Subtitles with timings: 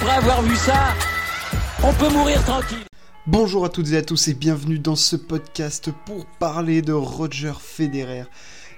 [0.00, 0.94] après avoir vu ça,
[1.82, 2.84] on peut mourir tranquille.
[3.26, 7.54] Bonjour à toutes et à tous et bienvenue dans ce podcast pour parler de Roger
[7.60, 8.24] Federer.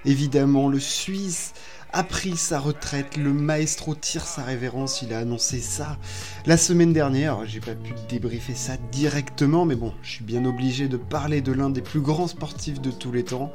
[0.03, 1.53] Évidemment, le Suisse
[1.93, 5.97] a pris sa retraite, le maestro tire sa révérence, il a annoncé ça
[6.45, 7.45] la semaine dernière.
[7.45, 11.51] J'ai pas pu débriefer ça directement, mais bon, je suis bien obligé de parler de
[11.51, 13.51] l'un des plus grands sportifs de tous les temps.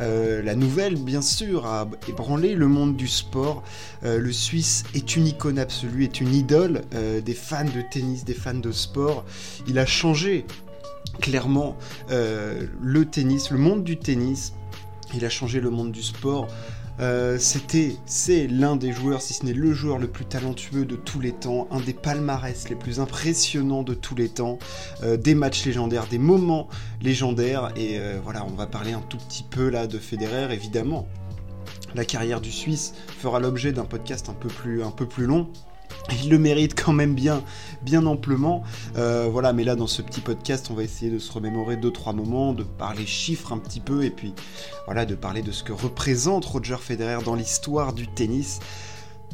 [0.00, 3.62] Euh, la nouvelle, bien sûr, a ébranlé le monde du sport.
[4.04, 8.24] Euh, le Suisse est une icône absolue, est une idole euh, des fans de tennis,
[8.24, 9.26] des fans de sport.
[9.66, 10.46] Il a changé
[11.20, 11.76] clairement
[12.08, 14.54] le tennis, le monde du tennis.
[15.14, 16.48] Il a changé le monde du sport.
[17.00, 20.94] Euh, c'était, c'est l'un des joueurs, si ce n'est le joueur le plus talentueux de
[20.94, 24.58] tous les temps, un des palmarès les plus impressionnants de tous les temps,
[25.02, 26.68] euh, des matchs légendaires, des moments
[27.02, 31.08] légendaires, et euh, voilà, on va parler un tout petit peu là de Federer, évidemment.
[31.94, 35.48] La carrière du Suisse fera l'objet d'un podcast un peu plus, un peu plus long.
[36.12, 37.42] Il le mérite quand même bien,
[37.82, 38.62] bien amplement.
[38.96, 41.90] Euh, voilà, mais là dans ce petit podcast, on va essayer de se remémorer deux
[41.90, 44.34] trois moments, de parler chiffres un petit peu, et puis
[44.86, 48.60] voilà, de parler de ce que représente Roger Federer dans l'histoire du tennis.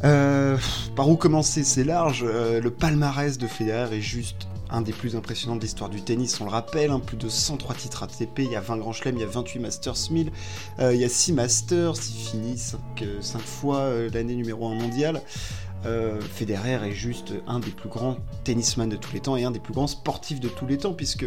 [0.04, 0.56] Euh,
[0.96, 1.64] par où commencer?
[1.64, 2.24] C'est large.
[2.26, 6.40] Euh, le palmarès de Federer est juste un des plus impressionnants de l'histoire du tennis,
[6.40, 9.16] on le rappelle, hein, plus de 103 titres ATP, il y a 20 grands chelems,
[9.16, 10.30] il y a 28 Masters 1000,
[10.78, 12.78] il y a 6 Masters, il finit 5,
[13.40, 15.22] fois l'année numéro 1 mondial.
[15.86, 19.50] Euh, Federer est juste un des plus grands tennisman de tous les temps et un
[19.50, 21.26] des plus grands sportifs de tous les temps, puisque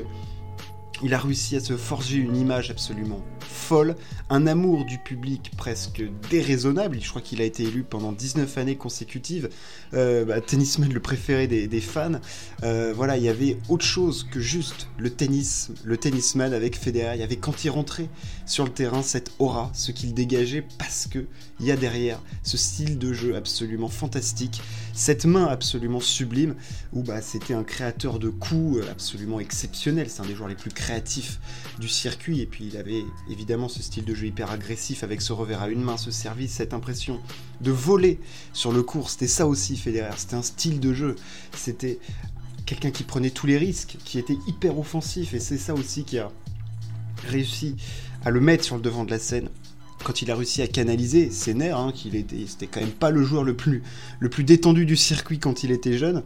[1.01, 3.19] il a réussi à se forger une image absolument
[3.53, 3.95] folle,
[4.29, 6.97] un amour du public presque déraisonnable.
[6.99, 9.49] Je crois qu'il a été élu pendant 19 années consécutives
[9.93, 12.19] euh, bah, tennisman le préféré des, fans.
[12.63, 17.15] Euh, voilà, il y avait autre chose que juste le tennis, le tennisman avec Federer.
[17.15, 18.09] Il y avait quand il rentrait
[18.45, 21.25] sur le terrain cette aura, ce qu'il dégageait, parce que
[21.59, 24.61] il y a derrière ce style de jeu absolument fantastique,
[24.93, 26.55] cette main absolument sublime,
[26.91, 30.09] où bah, c'était un créateur de coups absolument exceptionnel.
[30.09, 31.39] C'est un des joueurs les plus créatifs
[31.79, 35.33] du circuit, et puis il avait évidemment ce style de jeu hyper agressif avec ce
[35.33, 37.19] revers à une main, ce service, cette impression
[37.61, 38.19] de voler
[38.53, 39.09] sur le cours.
[39.09, 41.15] C'était ça aussi Federer, c'était un style de jeu.
[41.55, 41.99] C'était
[42.65, 46.17] quelqu'un qui prenait tous les risques, qui était hyper offensif, et c'est ça aussi qui
[46.17, 46.31] a
[47.27, 47.75] réussi
[48.25, 49.49] à le mettre sur le devant de la scène
[50.03, 53.09] quand il a réussi à canaliser ses nerfs, hein, qu'il était, c'était quand même pas
[53.09, 53.83] le joueur le plus,
[54.19, 56.23] le plus détendu du circuit quand il était jeune,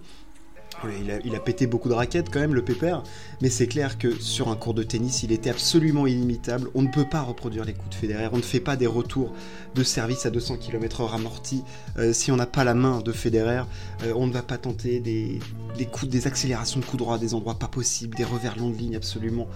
[1.23, 3.03] il a, pété beaucoup de raquettes quand même, le pépère,
[3.41, 6.69] mais c'est clair que sur un cours de tennis, il était absolument inimitable.
[6.75, 9.33] On ne peut pas reproduire les coups de Federer, on ne fait pas des retours
[9.75, 11.63] de service à 200 km/h amortis
[12.11, 13.63] si on n'a pas la main de Federer.
[14.03, 15.39] Euh, on ne va pas tenter des,
[15.85, 18.95] coups, des accélérations de coups droits des endroits pas possibles, des revers longs de ligne
[18.95, 19.47] absolument,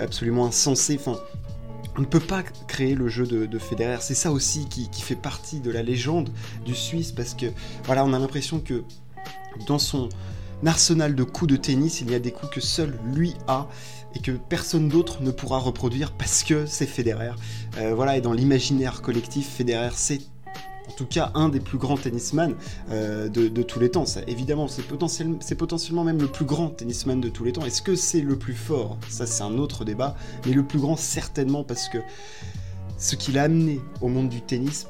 [0.00, 0.98] absolument insensés.
[1.96, 3.98] On ne peut pas créer le jeu de, Federer.
[4.00, 6.30] C'est ça aussi qui, qui, fait partie de la légende
[6.64, 7.46] du Suisse parce que
[7.84, 8.82] voilà, on a l'impression que
[9.66, 10.08] dans son
[10.66, 13.68] arsenal de coups de tennis, il y a des coups que seul lui a
[14.14, 17.32] et que personne d'autre ne pourra reproduire parce que c'est Federer.
[17.78, 20.20] Euh, voilà, et dans l'imaginaire collectif, Federer c'est
[20.88, 22.54] en tout cas un des plus grands tennisman
[22.90, 24.06] euh, de, tous les temps.
[24.06, 27.64] Ça, évidemment, c'est potentiellement, potentiellement même le plus grand tennisman de tous les temps.
[27.64, 28.98] Est-ce que c'est le plus fort?
[29.08, 30.16] Ça, c'est un autre débat.
[30.46, 31.98] Mais le plus grand, certainement, parce que
[32.98, 34.88] ce qu'il a amené au monde du tennis,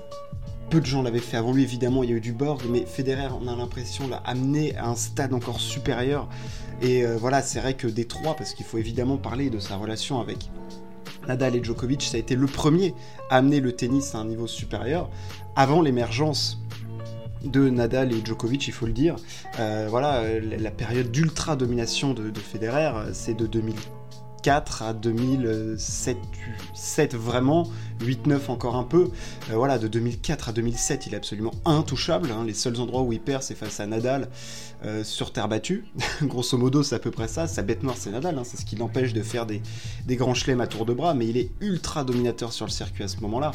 [0.70, 2.86] peu de gens l'avaient fait avant lui, évidemment, il y a eu du board, mais
[2.86, 6.28] Federer, on a l'impression, l'a amené à un stade encore supérieur.
[6.80, 9.76] Et euh, voilà, c'est vrai que des trois, parce qu'il faut évidemment parler de sa
[9.76, 10.48] relation avec
[11.26, 12.94] Nadal et Djokovic, ça a été le premier
[13.30, 15.10] à amener le tennis à un niveau supérieur,
[15.56, 16.62] avant l'émergence
[17.44, 19.16] de Nadal et Djokovic, il faut le dire.
[19.58, 23.74] Euh, voilà, la période d'ultra domination de, de Federer, c'est de 2000
[24.42, 26.16] 4 à 2007,
[26.74, 27.68] 7 vraiment,
[28.00, 29.10] 8-9 encore un peu.
[29.50, 32.30] Euh, voilà, de 2004 à 2007, il est absolument intouchable.
[32.30, 32.44] Hein.
[32.46, 34.28] Les seuls endroits où il perd, c'est face à Nadal
[34.84, 35.84] euh, sur terre battue.
[36.22, 37.46] Grosso modo, c'est à peu près ça.
[37.46, 38.38] Sa bête noire, c'est Nadal.
[38.38, 38.44] Hein.
[38.44, 39.60] C'est ce qui l'empêche de faire des,
[40.16, 41.14] grands chelems à tour de bras.
[41.14, 43.52] Mais il est ultra dominateur sur le circuit à ce moment-là.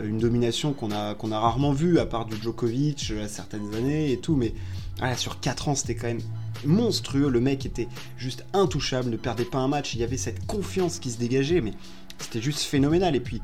[0.00, 3.74] Euh, une domination qu'on a, qu'on a rarement vue, à part du Djokovic à certaines
[3.74, 4.36] années et tout.
[4.36, 4.52] Mais
[4.98, 6.22] voilà, sur 4 ans, c'était quand même
[6.64, 7.28] monstrueux.
[7.28, 9.94] Le mec était juste intouchable, ne perdait pas un match.
[9.94, 11.72] Il y avait cette confiance qui se dégageait, mais
[12.18, 13.14] c'était juste phénoménal.
[13.14, 13.42] Et puis,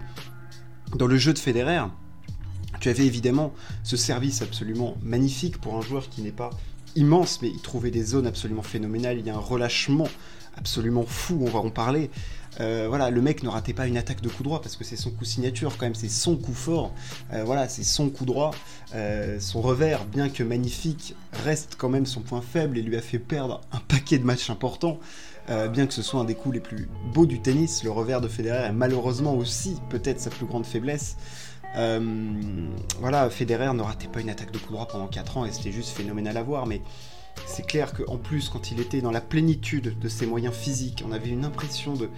[0.96, 1.84] dans le jeu de Federer,
[2.80, 3.52] tu avais évidemment
[3.82, 6.50] ce service absolument magnifique pour un joueur qui n'est pas
[6.96, 9.18] immense, mais il trouvait des zones absolument phénoménales.
[9.18, 10.08] Il y a un relâchement
[10.56, 12.10] absolument fou, on va en parler.
[12.60, 14.96] Euh, voilà, le mec ne ratait pas une attaque de coup droit parce que c'est
[14.96, 16.92] son coup signature quand même, c'est son coup fort.
[17.32, 18.52] Euh, voilà, c'est son coup droit.
[18.94, 21.14] Euh, son revers, bien que magnifique,
[21.44, 24.50] reste quand même son point faible et lui a fait perdre un paquet de matchs
[24.50, 24.98] importants.
[25.48, 28.28] bien que ce soit un des coups les plus beaux du tennis, le revers de
[28.28, 31.16] Federer est malheureusement aussi peut-être sa plus grande faiblesse.
[31.74, 35.72] voilà, Federer ne ratait pas une attaque de coup droit pendant 4 ans et c'était
[35.72, 36.82] juste phénoménal à voir, mais
[37.46, 41.12] c'est clair qu'en plus, quand il était dans la plénitude de ses moyens physiques, on
[41.12, 42.08] avait une impression de,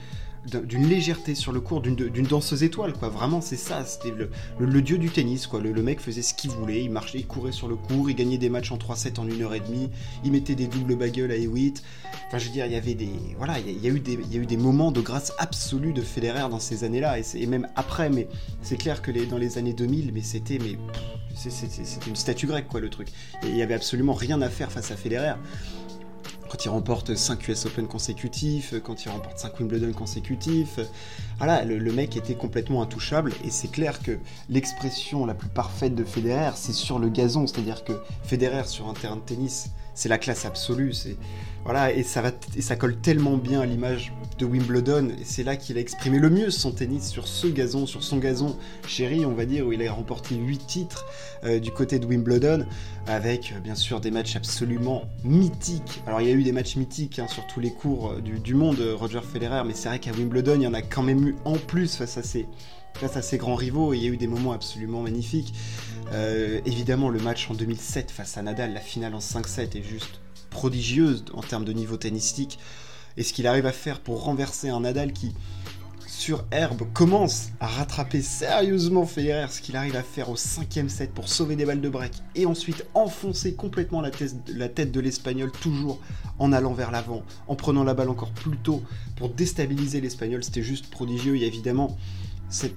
[0.46, 3.08] d'une légèreté sur le cours, d'une danseuse étoile, quoi.
[3.08, 3.84] Vraiment, c'est ça.
[3.84, 4.14] C'était
[4.58, 5.60] le, dieu du tennis, quoi.
[5.60, 8.38] Le, mec faisait ce qu'il voulait, il marchait, il courait sur le cours, il gagnait
[8.38, 9.88] des matchs en 3-7 en 1h30,
[10.24, 11.82] il mettait des doubles bagels à E8.
[12.26, 13.10] Enfin, je veux dire, il y avait des.
[13.38, 15.92] Voilà, il y, a, eu des, il y a eu des moments de grâce absolue
[15.92, 18.28] de Federer dans ces années-là, et, même après, mais
[18.62, 20.58] c'est clair que les, dans les années 2000, mais c'était.
[20.58, 20.78] mais
[21.34, 23.08] C'était une statue grecque, quoi, le truc.
[23.42, 25.34] Il y avait absolument rien à faire face à Federer
[26.54, 30.78] quand il remporte 5 US Open consécutifs, quand il remporte 5 Wimbledon consécutifs.
[31.38, 36.04] Voilà, le, mec était complètement intouchable et c'est clair que l'expression la plus parfaite de
[36.04, 40.18] Federer, c'est sur le gazon, c'est-à-dire que Federer sur un terrain de tennis, c'est la
[40.18, 41.16] classe absolue, c'est
[41.64, 42.30] voilà, et ça, va
[42.60, 46.28] ça colle tellement bien à l'image de Wimbledon, et c'est là qu'il a exprimé le
[46.28, 49.86] mieux son tennis sur ce gazon, sur son gazon chéri, on va dire, où il
[49.86, 51.06] a remporté 8 titres
[51.44, 52.66] euh, du côté de Wimbledon,
[53.06, 56.02] avec euh, bien sûr des matchs absolument mythiques.
[56.06, 58.54] Alors il y a eu des matchs mythiques hein, sur tous les cours euh, du,
[58.54, 61.36] monde, Roger Federer, mais c'est vrai qu'à Wimbledon, il y en a quand même eu
[61.46, 62.46] en plus face à ces,
[62.92, 65.54] face à ses grands rivaux, et il y a eu des moments absolument magnifiques.
[66.64, 70.20] Évidemment, le match en 2007 face à Nadal, la finale en 5-7 est juste
[70.50, 72.58] prodigieuse en termes de niveau tennistique.
[73.16, 75.34] Et ce qu'il arrive à faire pour renverser un Nadal qui,
[76.06, 81.12] sur herbe, commence à rattraper sérieusement Federer, ce qu'il arrive à faire au cinquième set
[81.12, 86.00] pour sauver des balles de break, et ensuite enfoncer complètement la, tête de l'Espagnol, toujours
[86.38, 88.82] en allant vers l'avant, en prenant la balle encore plus tôt
[89.16, 91.36] pour déstabiliser l'Espagnol, c'était juste prodigieux.
[91.36, 91.96] Il évidemment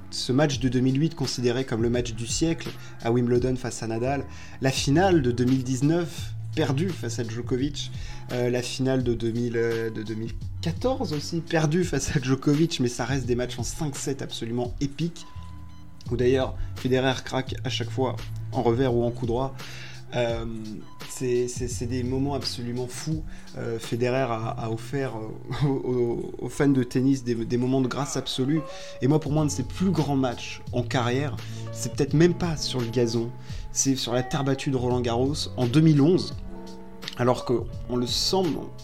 [0.10, 2.70] ce match de 2008 considéré comme le match du siècle
[3.04, 4.26] à Wimbledon face à Nadal,
[4.62, 7.92] la finale de 2019 perdu face à Djokovic.
[8.32, 13.06] Euh, la finale de, 2000, euh, de 2014 aussi, perdu face à Djokovic, mais ça
[13.06, 15.28] reste des matchs en 5-7 absolument épiques.
[16.10, 18.16] Où d'ailleurs, Federer craque à chaque fois
[18.52, 19.56] en revers ou en coup droit.
[20.16, 20.46] Euh,
[21.10, 23.24] c'est des moments absolument fous.
[23.80, 25.14] Federer a, offert
[25.66, 28.62] aux, fans de tennis des, des, moments de grâce absolue.
[29.02, 31.36] Et moi, pour moi, un de ses plus grands matchs en carrière,
[31.72, 33.32] c'est peut-être même pas sur le gazon,
[33.72, 36.36] c'est sur la terre battue de Roland Garros en 2011
[37.18, 38.44] alors qu'on le sent,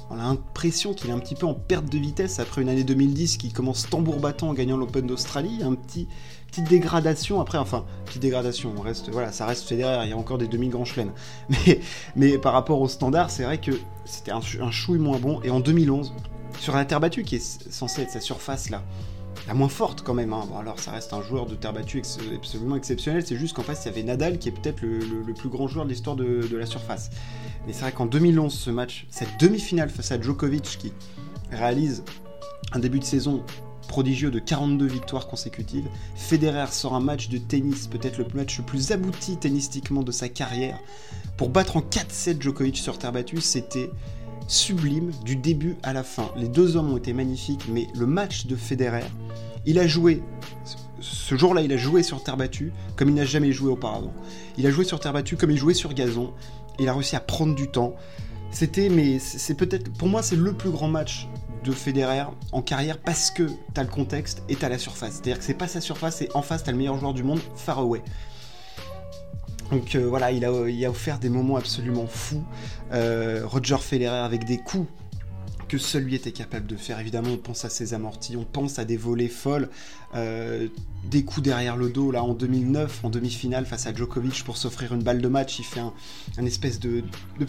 [0.10, 2.84] on a l'impression qu'il est un petit peu en perte de vitesse après une année
[2.84, 6.08] 2010 qui commence tambour battant en gagnant l'Open d'Australie, un petit
[6.48, 10.18] petite dégradation après, enfin petite dégradation, on reste voilà, ça reste fédéraire, il y a
[10.18, 11.12] encore des demi grands chelems,
[11.50, 11.80] mais
[12.16, 13.72] mais par rapport au standard, c'est vrai que
[14.06, 15.42] c'était un, un chouille moins bon.
[15.44, 16.14] Et en 2011
[16.60, 18.84] sur la terre battue qui est censée être sa surface là,
[19.48, 20.34] la moins forte quand même.
[20.34, 20.48] Hein.
[20.60, 22.02] alors ça reste un joueur de terre battue
[22.36, 23.26] absolument exceptionnel.
[23.26, 25.86] C'est juste qu'en face il y avait Nadal qui est peut-être le, plus grand joueur
[25.86, 27.10] de l'histoire de, la surface.
[27.66, 30.94] Mais c'est vrai qu'en 2011 ce match, cette demi-finale face à Djokovic qui
[31.52, 32.04] réalise
[32.72, 33.44] un début de saison
[33.88, 38.64] prodigieux de 42 victoires consécutives, Federer sort un match de tennis, peut-être le match le
[38.64, 40.80] plus abouti tennistiquement de sa carrière,
[41.38, 43.90] pour battre en 4-7 Djokovic sur terre battue, c'était
[44.48, 46.32] sublime du début à la fin.
[46.36, 49.06] Les deux hommes ont été magnifiques, mais le match de Federer,
[49.66, 50.22] il a joué.
[51.00, 54.14] Ce jour-là, il a joué sur terre battue comme il n'a jamais joué auparavant.
[54.58, 56.34] Il a joué sur terre battue comme il jouait sur gazon.
[56.80, 57.96] Il a réussi à prendre du temps.
[58.52, 61.28] C'était, mais c'est peut-être, pour moi, c'est le plus grand match
[61.64, 65.14] de Federer en carrière parce que t'as le contexte et t'as la surface.
[65.14, 67.40] C'est-à-dire que c'est pas sa surface, et en face t'as le meilleur joueur du monde,
[67.56, 68.02] far away.
[69.74, 72.44] Donc euh, voilà, il a, offert des moments absolument fous.
[72.92, 74.88] Euh, Roger Federer avec des coups
[75.68, 77.00] que seul lui était capable de faire.
[77.00, 79.70] Évidemment, on pense à ses amortis, on pense à des volets folles,
[80.14, 80.68] euh,
[81.10, 82.12] des coups derrière le dos.
[82.12, 85.66] Là, en 2009, en demi-finale face à Djokovic pour s'offrir une balle de match, il
[85.66, 87.04] fait un, espèce de,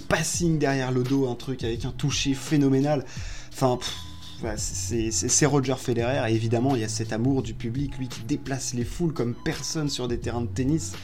[0.08, 3.04] passing derrière le dos, un truc avec un toucher phénoménal.
[3.52, 3.78] Enfin,
[4.56, 6.30] c'est Roger Federer.
[6.30, 9.34] Et évidemment, il y a cet amour du public, lui qui déplace les foules comme
[9.34, 10.94] personne sur des terrains de tennis.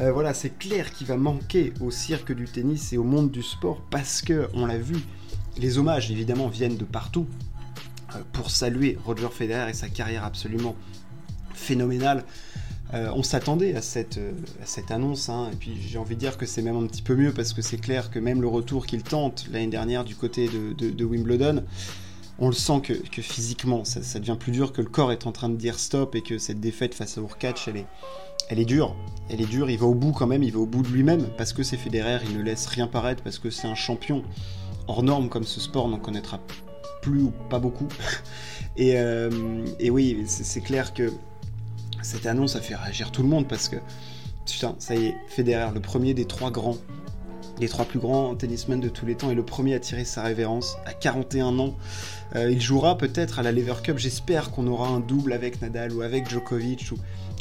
[0.00, 3.42] Euh, voilà, c'est clair qu'il va manquer au cirque du tennis et au monde du
[3.42, 4.96] sport parce que, on l'a vu,
[5.58, 7.26] les hommages évidemment viennent de partout
[8.14, 10.74] euh, pour saluer Roger Federer et sa carrière absolument
[11.52, 12.24] phénoménale.
[12.94, 14.18] Euh, on s'attendait à cette,
[14.88, 17.32] annonce, hein, et puis j'ai envie de dire que c'est même un petit peu mieux
[17.32, 21.04] parce que c'est clair que même le retour qu'il tente l'année dernière du côté de,
[21.04, 21.62] Wimbledon,
[22.38, 25.50] on le sent que, physiquement ça, devient plus dur, que le corps est en train
[25.50, 27.86] de dire stop et que cette défaite face à Urkach, elle est,
[28.50, 28.96] elle est dure.
[29.28, 31.28] Elle est dure, il va au bout quand même, il va au bout de lui-même,
[31.38, 34.24] parce que c'est Federer, il ne laisse rien paraître, parce que c'est un champion
[34.88, 36.40] hors norme comme ce sport n'en connaîtra
[37.00, 37.88] plus ou pas beaucoup.
[38.78, 41.12] Euh, et, oui, c'est clair que
[42.00, 43.76] cette annonce a fait réagir tout le monde, parce que,
[44.46, 46.78] putain, ça y est, Federer, le premier des trois grands,
[47.60, 50.22] les trois plus grands tennismen de tous les temps, est le premier à tirer sa
[50.22, 51.74] révérence à 41 ans.
[52.34, 55.92] Euh, il jouera peut-être à la Lever Cup, j'espère qu'on aura un double avec Nadal
[55.92, 56.96] ou avec Djokovic, ou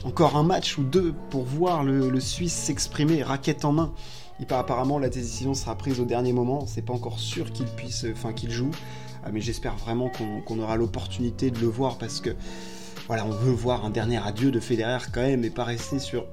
[0.07, 3.93] encore un match ou deux pour voir le, Suisse s'exprimer, raquette en main.
[4.41, 6.65] Il, apparemment, la décision sera prise au dernier moment.
[6.65, 8.71] C'est pas encore sûr qu'il puisse, enfin qu'il joue.
[9.23, 10.09] Ah, mais j'espère vraiment
[10.45, 12.29] qu'on aura l'opportunité de le voir parce que
[13.07, 16.25] voilà, on veut voir un dernier adieu de Federer quand même et pas rester sur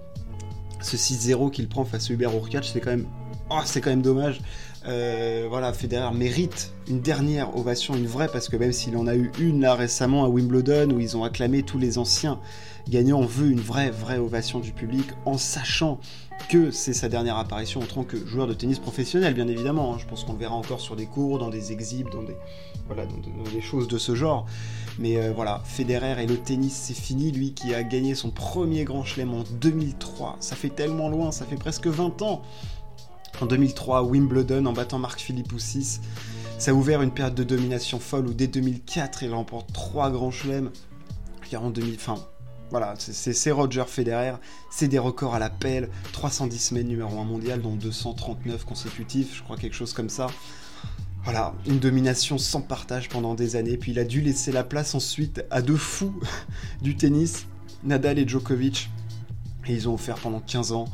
[0.80, 2.70] ce 6-0 qu'il prend face à Hubert Hurkacz.
[2.72, 3.06] C'est quand même,
[3.50, 4.40] oh, c'est quand même dommage.
[4.86, 9.16] Euh, voilà, Federer mérite une dernière ovation, une vraie, parce que même s'il en a
[9.16, 12.38] eu une là récemment à Wimbledon où ils ont acclamé tous les anciens
[12.88, 15.98] gagnants, on veut une vraie, vraie ovation du public en sachant
[16.48, 19.94] que c'est sa dernière apparition en tant que joueur de tennis professionnel, bien évidemment.
[19.94, 19.98] Hein.
[19.98, 22.36] Je pense qu'on le verra encore sur des cours, dans des exhibs, dans des,
[22.86, 24.46] voilà, dans des choses de ce genre.
[24.98, 27.32] Mais euh, voilà, Federer et le tennis, c'est fini.
[27.32, 30.36] Lui qui a gagné son premier grand chelem en 2003.
[30.40, 32.42] Ça fait tellement loin, ça fait presque 20 ans.
[33.40, 36.00] En 2003, Wimbledon, en battant Marc Philippe 6.
[36.58, 40.30] Ça a ouvert une période de domination folle où dès 2004, il remporte trois grands
[40.30, 40.70] chelems.
[41.54, 42.16] En 2000, enfin,
[42.70, 44.34] voilà, c'est Roger Federer,
[44.70, 49.42] c'est des records à la pelle, 310 semaines numéro 1 mondial, dont 239 consécutifs, je
[49.42, 50.26] crois quelque chose comme ça.
[51.22, 54.94] Voilà, une domination sans partage pendant des années, puis il a dû laisser la place
[54.94, 56.18] ensuite à deux fous
[56.82, 57.46] du tennis,
[57.84, 58.90] Nadal et Djokovic,
[59.66, 60.86] et ils ont offert pendant 15 ans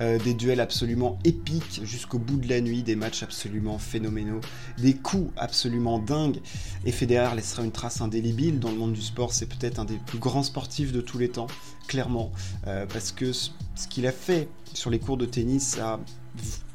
[0.00, 4.40] euh, des duels absolument épiques jusqu'au bout de la nuit, des matchs absolument phénoménaux,
[4.78, 6.38] des coups absolument dingues.
[6.84, 9.32] Et Federer laissera une trace indélébile dans le monde du sport.
[9.32, 11.48] C'est peut-être un des plus grands sportifs de tous les temps,
[11.88, 12.30] clairement,
[12.68, 13.50] euh, parce que ce
[13.90, 15.98] qu'il a fait sur les cours de tennis a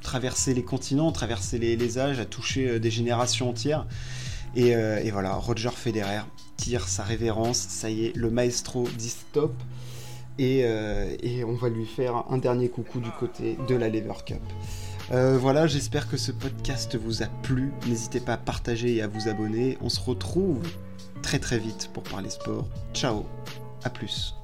[0.01, 3.87] traversé les continents, traversé les, âges, a touché euh, des générations entières.
[4.55, 6.21] Et, et, voilà, Roger Federer
[6.57, 9.51] tire sa révérence, ça y est, le maestro dit stop.
[10.39, 14.41] Euh, et, on va lui faire un dernier coucou du côté de la Lever Cup.
[15.11, 17.71] Euh, voilà, j'espère que ce podcast vous a plu.
[17.87, 19.77] N'hésitez pas à partager et à vous abonner.
[19.81, 20.61] On se retrouve
[21.21, 22.67] très très vite pour parler sport.
[22.93, 23.25] Ciao,
[23.83, 24.35] à plus.